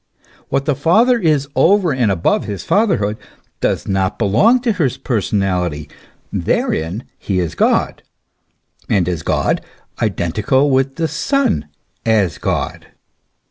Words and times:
What 0.49 0.65
the 0.65 0.73
Father 0.73 1.19
is 1.19 1.47
over 1.55 1.93
and 1.93 2.09
above 2.09 2.45
his 2.45 2.63
father 2.63 2.97
hood, 2.97 3.17
does 3.59 3.87
not 3.87 4.17
belong 4.17 4.59
to 4.61 4.73
his 4.73 4.97
personality; 4.97 5.89
therein 6.33 7.03
he 7.19 7.37
is 7.37 7.53
God, 7.53 8.01
and 8.89 9.07
as 9.07 9.21
God 9.21 9.61
identical 10.01 10.71
with 10.71 10.95
the 10.95 11.07
Son 11.07 11.67
as 12.03 12.39
God. 12.39 12.87